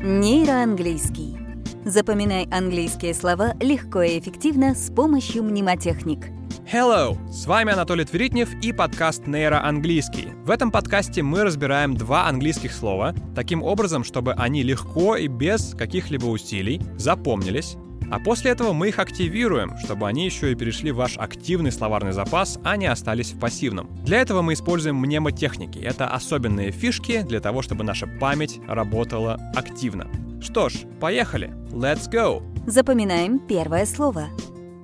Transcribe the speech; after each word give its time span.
Нейроанглийский. 0.00 1.36
Запоминай 1.84 2.46
английские 2.52 3.14
слова 3.14 3.54
легко 3.58 4.02
и 4.02 4.20
эффективно 4.20 4.76
с 4.76 4.92
помощью 4.92 5.42
мнемотехник. 5.42 6.26
Hello! 6.72 7.18
С 7.32 7.46
вами 7.46 7.72
Анатолий 7.72 8.04
Тверитнев 8.04 8.54
и 8.62 8.72
подкаст 8.72 9.26
«Нейроанглийский». 9.26 10.28
В 10.44 10.50
этом 10.50 10.70
подкасте 10.70 11.24
мы 11.24 11.42
разбираем 11.42 11.96
два 11.96 12.28
английских 12.28 12.72
слова 12.72 13.12
таким 13.34 13.64
образом, 13.64 14.04
чтобы 14.04 14.34
они 14.34 14.62
легко 14.62 15.16
и 15.16 15.26
без 15.26 15.74
каких-либо 15.74 16.26
усилий 16.26 16.80
запомнились, 16.96 17.76
а 18.10 18.18
после 18.18 18.50
этого 18.50 18.72
мы 18.72 18.88
их 18.88 18.98
активируем, 18.98 19.76
чтобы 19.78 20.08
они 20.08 20.24
еще 20.24 20.52
и 20.52 20.54
перешли 20.54 20.90
в 20.90 20.96
ваш 20.96 21.16
активный 21.18 21.72
словарный 21.72 22.12
запас, 22.12 22.58
а 22.64 22.76
не 22.76 22.86
остались 22.86 23.32
в 23.32 23.38
пассивном. 23.38 23.88
Для 24.04 24.20
этого 24.20 24.42
мы 24.42 24.54
используем 24.54 24.96
мнемотехники. 24.96 25.78
Это 25.78 26.08
особенные 26.08 26.70
фишки 26.70 27.22
для 27.22 27.40
того, 27.40 27.62
чтобы 27.62 27.84
наша 27.84 28.06
память 28.06 28.60
работала 28.66 29.38
активно. 29.54 30.08
Что 30.40 30.68
ж, 30.68 30.74
поехали. 31.00 31.48
Let's 31.70 32.10
go! 32.10 32.42
Запоминаем 32.66 33.38
первое 33.38 33.86
слово. 33.86 34.28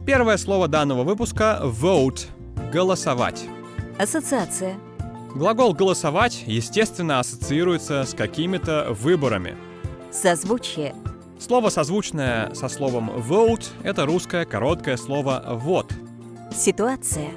Первое 0.07 0.37
слово 0.37 0.69
данного 0.69 1.05
выпуска— 1.05 1.61
vote— 1.63 2.27
голосовать. 2.73 3.45
Ассоциация. 3.99 4.75
Глагол 5.35 5.75
«голосовать» 5.75 6.45
естественно 6.47 7.21
ассоциируется 7.21 8.05
с 8.05 8.15
какими-то 8.15 8.89
выборами. 8.91 9.57
Созвучие. 10.13 10.95
Слово, 11.39 11.69
созвучное 11.69 12.55
со 12.55 12.69
словом 12.69 13.11
vote, 13.11 13.67
это 13.83 14.07
русское 14.07 14.45
короткое 14.45 14.97
слово 14.97 15.43
«вот». 15.47 15.93
Ситуация. 16.53 17.31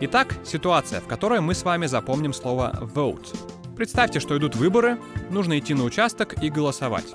Итак, 0.00 0.36
ситуация, 0.44 1.00
в 1.00 1.06
которой 1.06 1.40
мы 1.40 1.54
с 1.54 1.64
вами 1.64 1.86
запомним 1.86 2.34
слово 2.34 2.78
vote. 2.94 3.34
Представьте, 3.76 4.20
что 4.20 4.36
идут 4.36 4.54
выборы, 4.54 4.98
нужно 5.30 5.58
идти 5.58 5.74
на 5.74 5.84
участок 5.84 6.42
и 6.42 6.50
голосовать. 6.50 7.14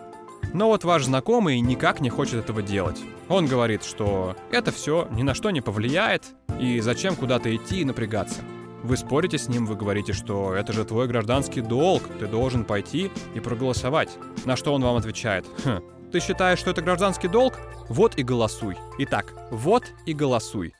Но 0.53 0.67
вот 0.67 0.83
ваш 0.83 1.05
знакомый 1.05 1.59
никак 1.59 2.01
не 2.01 2.09
хочет 2.09 2.35
этого 2.35 2.61
делать. 2.61 2.99
Он 3.29 3.45
говорит, 3.45 3.83
что 3.83 4.35
это 4.51 4.71
все 4.71 5.07
ни 5.11 5.21
на 5.21 5.33
что 5.33 5.51
не 5.51 5.61
повлияет, 5.61 6.23
и 6.59 6.79
зачем 6.79 7.15
куда-то 7.15 7.55
идти 7.55 7.81
и 7.81 7.85
напрягаться. 7.85 8.41
Вы 8.83 8.97
спорите 8.97 9.37
с 9.37 9.49
ним, 9.49 9.65
вы 9.65 9.75
говорите, 9.75 10.13
что 10.13 10.53
это 10.53 10.73
же 10.73 10.85
твой 10.85 11.07
гражданский 11.07 11.61
долг, 11.61 12.03
ты 12.19 12.27
должен 12.27 12.63
пойти 12.63 13.11
и 13.35 13.39
проголосовать. 13.39 14.09
На 14.45 14.55
что 14.55 14.73
он 14.73 14.83
вам 14.83 14.95
отвечает, 14.95 15.45
хм, 15.65 15.81
ты 16.11 16.19
считаешь, 16.19 16.59
что 16.59 16.71
это 16.71 16.81
гражданский 16.81 17.27
долг? 17.27 17.59
Вот 17.89 18.17
и 18.17 18.23
голосуй. 18.23 18.77
Итак, 18.99 19.33
вот 19.51 19.83
и 20.05 20.13
голосуй. 20.13 20.73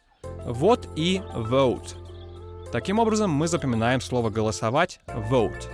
Вот 0.45 0.88
и 0.95 1.22
vote. 1.36 1.95
Таким 2.72 3.00
образом, 3.00 3.31
мы 3.31 3.48
запоминаем 3.48 4.02
слово 4.02 4.30
«голосовать»— 4.30 5.00
vote. 5.08 5.67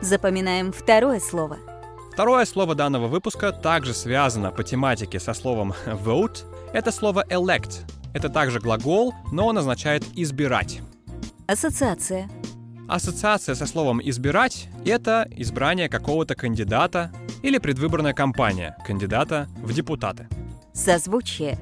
Запоминаем 0.00 0.72
второе 0.72 1.20
слово. 1.20 1.58
Второе 2.12 2.44
слово 2.46 2.74
данного 2.74 3.08
выпуска 3.08 3.52
также 3.52 3.94
связано 3.94 4.50
по 4.50 4.64
тематике 4.64 5.20
со 5.20 5.34
словом 5.34 5.72
vote. 5.86 6.44
Это 6.72 6.92
слово 6.92 7.24
elect. 7.28 7.82
Это 8.14 8.28
также 8.28 8.58
глагол, 8.60 9.14
но 9.32 9.46
он 9.46 9.58
означает 9.58 10.04
«избирать». 10.14 10.80
Ассоциация. 11.46 12.28
Ассоциация 12.88 13.54
со 13.54 13.66
словом 13.66 14.00
«избирать»— 14.02 14.68
это 14.84 15.28
избрание 15.30 15.88
какого-то 15.88 16.34
кандидата 16.34 17.12
или 17.42 17.58
предвыборная 17.58 18.12
кампания 18.12 18.76
кандидата 18.86 19.48
в 19.62 19.72
депутаты. 19.72 20.28
Созвучие. 20.72 21.58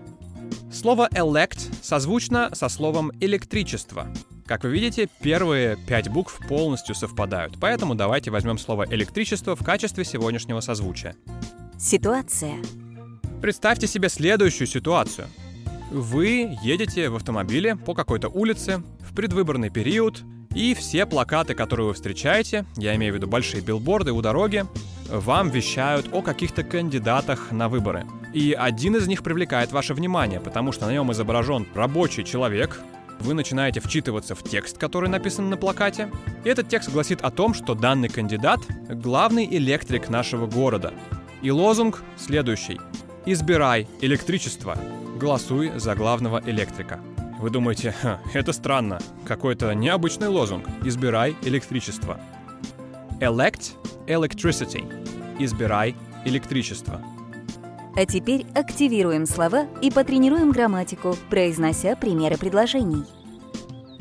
Слово 0.72 1.08
elect 1.12 1.74
созвучно 1.82 2.50
со 2.54 2.68
словом 2.68 3.12
электричество. 3.20 4.06
Как 4.46 4.62
вы 4.62 4.70
видите, 4.70 5.08
первые 5.20 5.76
пять 5.88 6.08
букв 6.08 6.38
полностью 6.48 6.94
совпадают, 6.94 7.54
поэтому 7.60 7.94
давайте 7.94 8.30
возьмем 8.30 8.58
слово 8.58 8.86
электричество 8.90 9.56
в 9.56 9.64
качестве 9.64 10.04
сегодняшнего 10.04 10.60
созвучия. 10.60 11.16
Ситуация. 11.78 12.56
Представьте 13.42 13.86
себе 13.86 14.08
следующую 14.08 14.66
ситуацию. 14.66 15.26
Вы 15.90 16.56
едете 16.62 17.08
в 17.08 17.16
автомобиле 17.16 17.76
по 17.76 17.94
какой-то 17.94 18.28
улице 18.28 18.82
в 19.00 19.14
предвыборный 19.14 19.70
период, 19.70 20.22
и 20.54 20.74
все 20.74 21.06
плакаты, 21.06 21.54
которые 21.54 21.88
вы 21.88 21.94
встречаете, 21.94 22.64
я 22.76 22.94
имею 22.96 23.12
в 23.12 23.16
виду 23.16 23.28
большие 23.28 23.62
билборды 23.62 24.12
у 24.12 24.22
дороги, 24.22 24.64
вам 25.10 25.50
вещают 25.50 26.08
о 26.12 26.22
каких-то 26.22 26.62
кандидатах 26.62 27.52
на 27.52 27.68
выборы. 27.68 28.06
И 28.32 28.52
один 28.52 28.96
из 28.96 29.06
них 29.06 29.22
привлекает 29.22 29.72
ваше 29.72 29.94
внимание, 29.94 30.40
потому 30.40 30.72
что 30.72 30.86
на 30.86 30.92
нем 30.92 31.10
изображен 31.12 31.66
рабочий 31.74 32.24
человек. 32.24 32.80
Вы 33.20 33.34
начинаете 33.34 33.80
вчитываться 33.80 34.34
в 34.34 34.42
текст, 34.42 34.78
который 34.78 35.08
написан 35.08 35.48
на 35.48 35.56
плакате. 35.56 36.10
И 36.44 36.48
этот 36.48 36.68
текст 36.68 36.90
гласит 36.90 37.22
о 37.22 37.30
том, 37.30 37.54
что 37.54 37.74
данный 37.74 38.08
кандидат— 38.08 38.60
главный 38.88 39.46
электрик 39.46 40.08
нашего 40.10 40.46
города. 40.46 40.92
И 41.42 41.50
лозунг 41.50 42.02
следующий. 42.16 42.80
«Избирай 43.24 43.88
электричество. 44.00 44.78
Голосуй 45.18 45.72
за 45.76 45.94
главного 45.94 46.42
электрика». 46.44 47.00
Вы 47.40 47.50
думаете, 47.50 47.94
это 48.34 48.52
странно, 48.52 48.98
какой-то 49.26 49.74
необычный 49.74 50.28
лозунг 50.28 50.66
«Избирай 50.84 51.36
электричество». 51.42 52.20
Elect 53.20 53.72
electricity. 54.06 54.84
Избирай 55.38 55.94
электричество. 56.24 57.00
А 57.96 58.04
теперь 58.04 58.44
активируем 58.54 59.24
слова 59.24 59.66
и 59.80 59.90
потренируем 59.90 60.50
грамматику, 60.50 61.16
произнося 61.30 61.96
примеры 61.96 62.36
предложений. 62.36 63.04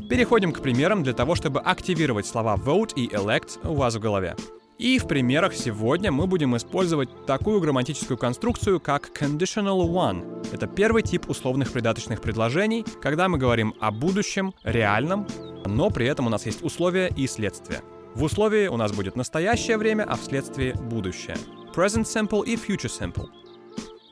Переходим 0.10 0.52
к 0.52 0.62
примерам 0.62 1.02
для 1.02 1.14
того, 1.14 1.34
чтобы 1.36 1.62
активировать 1.62 2.26
слова 2.26 2.58
vote 2.58 2.94
и 2.96 3.08
elect 3.08 3.68
у 3.68 3.74
вас 3.74 3.96
в 3.96 4.00
голове. 4.00 4.36
И 4.78 5.00
в 5.00 5.08
примерах 5.08 5.54
сегодня 5.56 6.12
мы 6.12 6.28
будем 6.28 6.58
использовать 6.58 7.26
такую 7.26 7.62
грамматическую 7.62 8.18
конструкцию, 8.18 8.82
как 8.82 9.10
conditional 9.18 9.88
one. 9.88 10.46
Это 10.52 10.68
первый 10.68 11.02
тип 11.02 11.30
условных 11.30 11.72
придаточных 11.72 12.22
предложений, 12.22 12.86
когда 13.02 13.30
мы 13.30 13.38
говорим 13.38 13.74
о 13.80 13.92
будущем, 13.92 14.54
реальном, 14.64 15.26
но 15.66 15.90
при 15.90 16.06
этом 16.08 16.28
у 16.28 16.30
нас 16.30 16.46
есть 16.46 16.62
условия 16.62 17.08
и 17.16 17.26
следствия. 17.28 17.82
В 18.16 18.24
условии 18.24 18.68
у 18.68 18.78
нас 18.78 18.94
будет 18.94 19.18
настоящее 19.18 19.78
время, 19.78 20.04
а 20.04 20.16
в 20.16 20.24
следствии 20.24 20.72
будущее. 20.72 21.36
Present 21.76 22.06
simple 22.06 22.46
и 22.46 22.56
future 22.56 22.90
simple. 22.90 23.28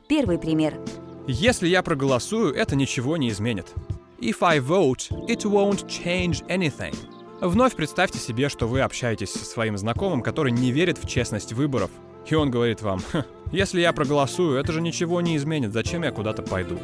Первый 0.09 0.37
пример. 0.37 0.77
Если 1.25 1.69
я 1.69 1.81
проголосую, 1.81 2.53
это 2.53 2.75
ничего 2.75 3.15
не 3.15 3.29
изменит. 3.29 3.73
If 4.19 4.37
I 4.41 4.59
vote, 4.59 5.09
it 5.29 5.43
won't 5.43 5.87
change 5.87 6.45
anything. 6.47 6.93
Вновь 7.39 7.75
представьте 7.75 8.19
себе, 8.19 8.49
что 8.49 8.67
вы 8.67 8.81
общаетесь 8.81 9.31
со 9.31 9.45
своим 9.45 9.77
знакомым, 9.77 10.21
который 10.21 10.51
не 10.51 10.71
верит 10.71 10.97
в 10.97 11.07
честность 11.07 11.53
выборов. 11.53 11.89
И 12.27 12.35
он 12.35 12.51
говорит 12.51 12.81
вам, 12.81 13.01
«Ха, 13.11 13.25
если 13.53 13.79
я 13.79 13.93
проголосую, 13.93 14.59
это 14.59 14.73
же 14.73 14.81
ничего 14.81 15.21
не 15.21 15.37
изменит, 15.37 15.71
зачем 15.71 16.03
я 16.03 16.11
куда-то 16.11 16.41
пойду? 16.41 16.77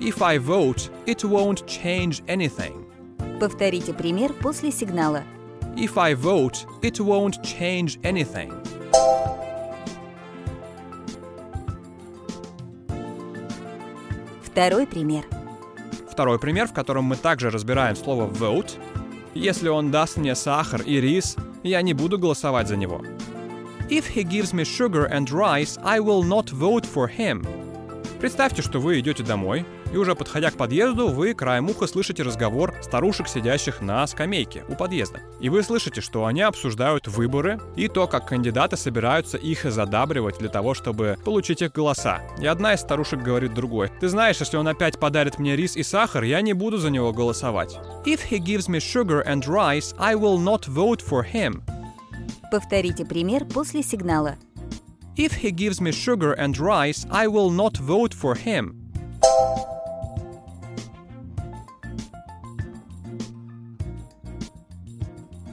If 0.00 0.22
I 0.22 0.36
vote, 0.36 0.90
it 1.06 1.22
won't 1.22 1.64
change 1.66 2.22
anything. 2.26 2.86
Повторите 3.40 3.94
пример 3.94 4.34
после 4.34 4.70
сигнала. 4.70 5.22
If 5.76 5.96
I 5.96 6.14
vote, 6.14 6.66
it 6.82 7.00
won't 7.00 7.42
change 7.42 7.98
anything. 8.02 8.52
Второй 14.42 14.86
пример. 14.86 15.24
Второй 16.10 16.38
пример, 16.38 16.68
в 16.68 16.74
котором 16.74 17.04
мы 17.04 17.16
также 17.16 17.48
разбираем 17.48 17.96
слово 17.96 18.26
vote. 18.26 18.72
Если 19.34 19.68
он 19.68 19.90
даст 19.90 20.18
мне 20.18 20.34
сахар 20.34 20.82
и 20.82 21.00
рис, 21.00 21.36
я 21.62 21.80
не 21.80 21.94
буду 21.94 22.18
голосовать 22.18 22.68
за 22.68 22.76
него. 22.76 23.00
If 23.88 24.14
he 24.14 24.22
gives 24.24 24.52
me 24.52 24.64
sugar 24.64 25.10
and 25.10 25.30
rice, 25.30 25.78
I 25.82 26.00
will 26.00 26.22
not 26.22 26.50
vote 26.52 26.84
for 26.84 27.08
him. 27.08 27.46
Представьте, 28.20 28.60
что 28.60 28.78
вы 28.78 29.00
идете 29.00 29.22
домой, 29.22 29.64
и 29.92 29.96
уже 29.96 30.14
подходя 30.14 30.50
к 30.50 30.56
подъезду, 30.56 31.08
вы 31.08 31.34
краем 31.34 31.68
уха 31.68 31.86
слышите 31.86 32.22
разговор 32.22 32.74
старушек, 32.82 33.28
сидящих 33.28 33.80
на 33.80 34.06
скамейке 34.06 34.64
у 34.68 34.74
подъезда. 34.74 35.20
И 35.40 35.48
вы 35.48 35.62
слышите, 35.62 36.00
что 36.00 36.26
они 36.26 36.40
обсуждают 36.40 37.08
выборы 37.08 37.60
и 37.76 37.88
то, 37.88 38.06
как 38.06 38.26
кандидаты 38.26 38.76
собираются 38.76 39.36
их 39.36 39.64
задабривать 39.64 40.38
для 40.38 40.48
того, 40.48 40.74
чтобы 40.74 41.18
получить 41.24 41.62
их 41.62 41.72
голоса. 41.72 42.22
И 42.40 42.46
одна 42.46 42.74
из 42.74 42.80
старушек 42.80 43.22
говорит 43.22 43.54
другой, 43.54 43.90
«Ты 44.00 44.08
знаешь, 44.08 44.40
если 44.40 44.56
он 44.56 44.66
опять 44.66 44.98
подарит 44.98 45.38
мне 45.38 45.56
рис 45.56 45.76
и 45.76 45.82
сахар, 45.82 46.24
я 46.24 46.40
не 46.40 46.54
буду 46.54 46.78
за 46.78 46.90
него 46.90 47.12
голосовать». 47.12 47.78
If 48.04 48.20
he 48.30 48.38
gives 48.38 48.68
me 48.68 48.80
sugar 48.80 49.24
and 49.26 49.46
rice, 49.46 49.94
I 49.98 50.14
will 50.14 50.38
not 50.38 50.66
vote 50.66 51.02
for 51.06 51.24
him. 51.24 51.62
Повторите 52.50 53.04
пример 53.04 53.44
после 53.44 53.82
сигнала. 53.82 54.36
If 55.16 55.42
he 55.42 55.50
gives 55.50 55.80
me 55.80 55.92
sugar 55.92 56.34
and 56.38 56.58
rice, 56.58 57.06
I 57.10 57.26
will 57.26 57.50
not 57.50 57.78
vote 57.78 58.14
for 58.14 58.34
him. 58.34 58.82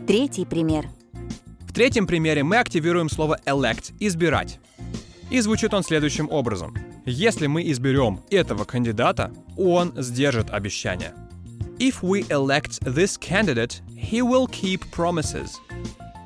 Третий 0.10 0.44
пример. 0.44 0.90
В 1.68 1.72
третьем 1.72 2.08
примере 2.08 2.44
мы 2.44 2.58
активируем 2.58 3.12
слово 3.12 3.40
elect– 3.46 3.94
избирать. 4.00 4.60
И 5.30 5.40
звучит 5.40 5.72
он 5.72 5.84
следующим 5.84 6.32
образом. 6.32 6.76
Если 7.06 7.46
мы 7.46 7.70
изберем 7.70 8.20
этого 8.32 8.64
кандидата, 8.64 9.32
он 9.56 9.94
сдержит 9.96 10.50
обещание. 10.50 11.14
If 11.78 12.02
we 12.02 12.28
elect 12.30 12.84
this 12.84 13.20
candidate, 13.20 13.84
he 13.96 14.22
will 14.24 14.50
keep 14.50 14.82
promises. 14.92 15.52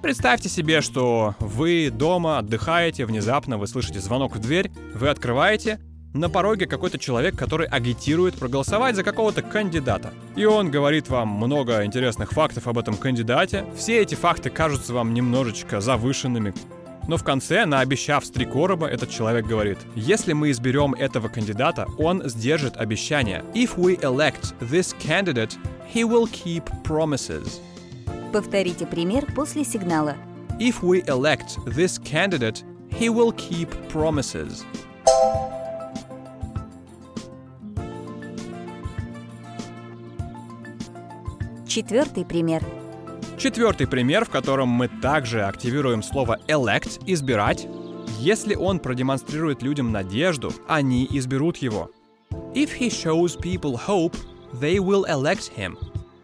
Представьте 0.01 0.47
себе, 0.47 0.79
что 0.79 1.35
вы 1.41 1.89
дома 1.89 2.37
отдыхаете, 2.37 3.05
внезапно 3.05 3.57
вы 3.57 3.67
слышите 3.67 3.99
звонок 3.99 4.37
в 4.37 4.39
дверь, 4.39 4.71
вы 4.93 5.09
открываете, 5.09 5.81
на 6.13 6.29
пороге 6.29 6.67
какой-то 6.67 6.97
человек, 6.97 7.35
который 7.35 7.67
агитирует 7.67 8.35
проголосовать 8.35 8.95
за 8.95 9.03
какого-то 9.03 9.41
кандидата. 9.41 10.13
И 10.35 10.45
он 10.45 10.71
говорит 10.71 11.09
вам 11.09 11.27
много 11.29 11.83
интересных 11.85 12.31
фактов 12.31 12.67
об 12.67 12.77
этом 12.77 12.95
кандидате. 12.95 13.65
Все 13.75 14.01
эти 14.01 14.15
факты 14.15 14.49
кажутся 14.49 14.93
вам 14.93 15.13
немножечко 15.13 15.81
завышенными. 15.81 16.53
Но 17.07 17.17
в 17.17 17.23
конце, 17.23 17.65
наобещав 17.65 18.23
три 18.29 18.45
короба, 18.45 18.87
этот 18.87 19.09
человек 19.09 19.45
говорит, 19.45 19.77
если 19.95 20.31
мы 20.31 20.51
изберем 20.51 20.93
этого 20.93 21.27
кандидата, 21.27 21.85
он 21.97 22.21
сдержит 22.29 22.77
обещания. 22.77 23.43
If 23.53 23.77
we 23.77 23.99
elect 23.99 24.53
this 24.61 24.95
candidate, 24.99 25.57
he 25.93 26.03
will 26.03 26.29
keep 26.31 26.63
promises. 26.83 27.59
Повторите 28.31 28.85
пример 28.85 29.25
после 29.35 29.65
сигнала. 29.65 30.15
If 30.59 30.81
we 30.81 31.03
elect 31.07 31.57
this 31.65 31.99
candidate, 31.99 32.63
he 32.89 33.09
will 33.09 33.33
keep 33.33 33.69
promises. 33.91 34.63
Четвертый 41.73 42.23
пример. 42.23 42.63
Четвертый 43.35 43.87
пример, 43.87 44.25
в 44.25 44.29
котором 44.29 44.69
мы 44.69 44.87
также 44.87 45.41
активируем 45.41 46.03
слово 46.03 46.37
elect– 46.47 47.01
избирать. 47.07 47.67
Если 48.19 48.53
он 48.53 48.77
продемонстрирует 48.77 49.63
людям 49.63 49.91
надежду, 49.91 50.53
они 50.67 51.07
изберут 51.09 51.57
его. 51.57 51.89
If 52.53 52.79
he 52.79 52.89
shows 52.89 53.35
people 53.41 53.75
hope, 53.87 54.15
they 54.61 54.75
will 54.75 55.03
elect 55.09 55.51
him. 55.57 55.75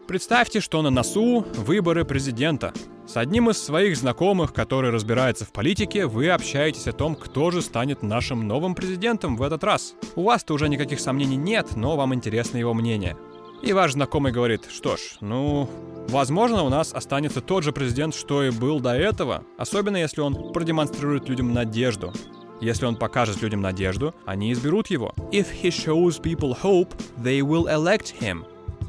Представьте, 0.06 0.60
что 0.60 0.82
на 0.82 0.90
носу 0.90 1.44
выборы 1.56 2.04
президента. 2.04 2.72
С 3.08 3.16
одним 3.16 3.50
из 3.50 3.60
своих 3.60 3.96
знакомых, 3.96 4.52
который 4.52 4.92
разбирается 4.92 5.44
в 5.44 5.50
политике, 5.50 6.06
вы 6.06 6.30
общаетесь 6.30 6.86
о 6.86 6.92
том, 6.92 7.16
кто 7.16 7.50
же 7.50 7.60
станет 7.60 8.04
нашим 8.04 8.46
новым 8.46 8.76
президентом 8.76 9.36
в 9.36 9.42
этот 9.42 9.64
раз. 9.64 9.94
У 10.14 10.22
вас-то 10.22 10.54
уже 10.54 10.68
никаких 10.68 11.00
сомнений 11.00 11.34
нет, 11.34 11.74
но 11.74 11.96
вам 11.96 12.14
интересно 12.14 12.58
его 12.58 12.72
мнение. 12.72 13.16
И 13.62 13.72
ваш 13.74 13.92
знакомый 13.92 14.32
говорит, 14.32 14.66
что 14.70 14.96
ж, 14.96 15.00
ну, 15.20 15.68
возможно, 16.08 16.62
у 16.62 16.70
нас 16.70 16.94
останется 16.94 17.42
тот 17.42 17.62
же 17.62 17.72
президент, 17.72 18.14
что 18.14 18.42
и 18.42 18.50
был 18.50 18.80
до 18.80 18.94
этого, 18.94 19.44
особенно 19.58 19.98
если 19.98 20.22
он 20.22 20.52
продемонстрирует 20.52 21.28
людям 21.28 21.52
надежду. 21.52 22.12
Если 22.60 22.86
он 22.86 22.96
покажет 22.96 23.42
людям 23.42 23.60
надежду, 23.60 24.14
они 24.24 24.52
изберут 24.52 24.88
его. 24.88 25.14
If 25.30 25.46
he 25.62 25.70
shows 25.70 26.20
people 26.20 26.56
hope, 26.62 26.88
they 27.22 27.40
will 27.40 27.66
elect 27.66 28.14
him. 28.20 28.44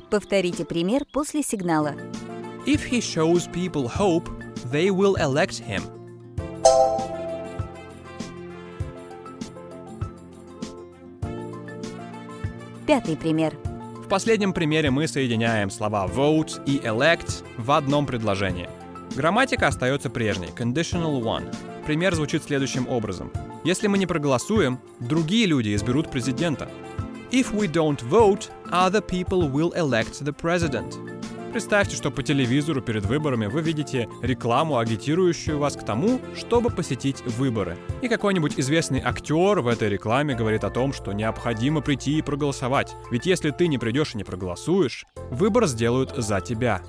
Повторите 0.09 0.65
пример 0.65 1.05
после 1.11 1.41
сигнала. 1.41 1.93
If 2.65 2.89
he 2.89 2.99
shows 2.99 3.47
people 3.51 3.89
hope, 3.89 4.29
they 4.71 4.89
will 4.89 5.15
elect 5.15 5.63
him. 5.65 5.81
Пятый 12.85 13.15
пример. 13.15 13.57
Последнем 14.11 14.51
примере 14.51 14.91
мы 14.91 15.07
соединяем 15.07 15.69
слова 15.69 16.05
vote 16.05 16.61
и 16.65 16.79
elect 16.79 17.45
в 17.57 17.71
одном 17.71 18.05
предложении. 18.05 18.69
Грамматика 19.15 19.67
остается 19.67 20.09
прежней, 20.09 20.49
conditional 20.49 21.21
one. 21.21 21.45
Пример 21.85 22.13
звучит 22.13 22.43
следующим 22.43 22.89
образом. 22.89 23.31
Если 23.63 23.87
мы 23.87 23.97
не 23.97 24.05
проголосуем, 24.05 24.81
другие 24.99 25.45
люди 25.45 25.73
изберут 25.73 26.11
президента. 26.11 26.67
If 27.31 27.53
we 27.53 27.71
don't 27.71 28.01
vote, 28.09 28.49
other 28.69 28.99
people 28.99 29.49
will 29.49 29.71
elect 29.77 30.21
the 30.21 30.33
president. 30.33 31.10
Представьте, 31.51 31.97
что 31.97 32.11
по 32.11 32.23
телевизору 32.23 32.81
перед 32.81 33.05
выборами 33.05 33.47
вы 33.47 33.61
видите 33.61 34.07
рекламу, 34.21 34.77
агитирующую 34.77 35.59
вас 35.59 35.75
к 35.75 35.83
тому, 35.83 36.21
чтобы 36.33 36.69
посетить 36.69 37.21
выборы. 37.25 37.77
И 38.01 38.07
какой-нибудь 38.07 38.57
известный 38.57 39.01
актер 39.01 39.59
в 39.59 39.67
этой 39.67 39.89
рекламе 39.89 40.33
говорит 40.33 40.63
о 40.63 40.69
том, 40.69 40.93
что 40.93 41.11
необходимо 41.11 41.81
прийти 41.81 42.17
и 42.17 42.21
проголосовать. 42.21 42.95
Ведь 43.11 43.25
если 43.25 43.51
ты 43.51 43.67
не 43.67 43.77
придешь 43.77 44.13
и 44.13 44.17
не 44.17 44.23
проголосуешь, 44.23 45.05
выбор 45.29 45.67
сделают 45.67 46.13
за 46.15 46.39
тебя. 46.39 46.81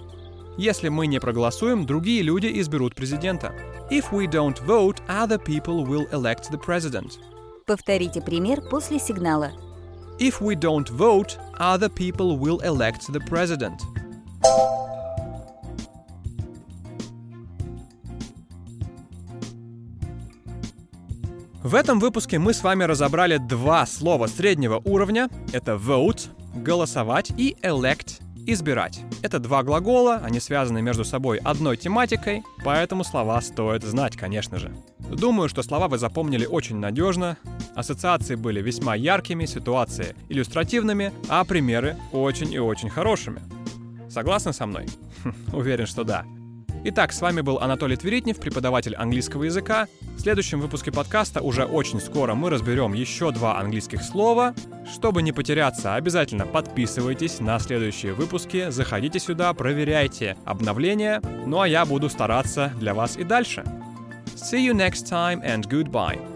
Если 0.56 0.88
мы 0.88 1.08
не 1.08 1.18
проголосуем, 1.18 1.84
другие 1.84 2.22
люди 2.22 2.60
изберут 2.60 2.94
президента. 2.94 3.52
If 3.90 4.12
we 4.12 4.30
don't 4.30 4.64
vote, 4.64 5.02
other 5.08 5.42
people 5.42 5.84
will 5.84 6.08
elect 6.12 6.52
the 6.52 6.60
president. 6.64 7.18
Повторите 7.66 8.20
пример 8.20 8.60
после 8.70 9.00
сигнала. 9.00 9.50
If 10.20 10.40
we 10.40 10.54
don't 10.54 10.88
vote, 10.88 11.36
other 11.58 11.88
people 11.88 12.38
will 12.38 12.60
elect 12.62 13.10
the 13.10 13.20
president. 13.28 13.80
В 21.72 21.74
этом 21.74 22.00
выпуске 22.00 22.38
мы 22.38 22.52
с 22.52 22.62
вами 22.62 22.84
разобрали 22.84 23.38
два 23.38 23.86
слова 23.86 24.26
среднего 24.26 24.82
уровня. 24.84 25.30
Это 25.54 25.72
vote— 25.72 26.28
голосовать 26.54 27.30
и 27.38 27.56
elect— 27.62 28.20
избирать. 28.46 29.00
Это 29.22 29.38
два 29.38 29.62
глагола, 29.62 30.20
они 30.22 30.38
связаны 30.38 30.82
между 30.82 31.04
собой 31.04 31.38
одной 31.38 31.78
тематикой, 31.78 32.42
поэтому 32.64 33.04
слова 33.04 33.40
стоит 33.40 33.84
знать, 33.84 34.16
конечно 34.16 34.58
же. 34.58 34.70
Думаю, 34.98 35.48
что 35.48 35.62
слова 35.62 35.88
вы 35.88 35.96
запомнили 35.96 36.44
очень 36.44 36.76
надежно, 36.76 37.38
ассоциации 37.74 38.34
были 38.34 38.60
весьма 38.60 38.94
яркими, 38.94 39.46
ситуации 39.46 40.14
иллюстративными, 40.28 41.12
а 41.28 41.44
примеры 41.44 41.96
очень 42.12 42.52
и 42.52 42.58
очень 42.58 42.90
хорошими. 42.90 43.40
Согласны 44.12 44.52
со 44.52 44.66
мной? 44.66 44.86
Уверен, 45.52 45.86
что 45.86 46.04
да. 46.04 46.24
Итак, 46.84 47.12
с 47.12 47.20
вами 47.20 47.42
был 47.42 47.58
Анатолий 47.58 47.96
Тверитнев, 47.96 48.38
преподаватель 48.38 48.94
английского 48.96 49.44
языка. 49.44 49.86
В 50.16 50.20
следующем 50.20 50.60
выпуске 50.60 50.90
подкаста 50.90 51.40
уже 51.40 51.64
очень 51.64 52.00
скоро 52.00 52.34
мы 52.34 52.50
разберем 52.50 52.92
еще 52.92 53.30
два 53.30 53.58
английских 53.58 54.02
слова. 54.02 54.52
Чтобы 54.92 55.22
не 55.22 55.32
потеряться, 55.32 55.94
обязательно 55.94 56.44
подписывайтесь 56.44 57.40
на 57.40 57.58
следующие 57.60 58.14
выпуски, 58.14 58.70
заходите 58.70 59.20
сюда, 59.20 59.54
проверяйте 59.54 60.36
обновления, 60.44 61.22
ну 61.46 61.60
а 61.60 61.68
я 61.68 61.86
буду 61.86 62.10
стараться 62.10 62.72
для 62.78 62.94
вас 62.94 63.16
и 63.16 63.24
дальше. 63.24 63.64
See 64.34 64.66
you 64.66 64.74
next 64.74 65.06
time 65.08 65.40
and 65.44 65.68
goodbye. 65.68 66.31